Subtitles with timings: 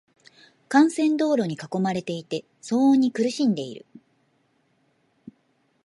[0.67, 3.85] 幹線道路に囲まれていて、騒音に苦しんでいる。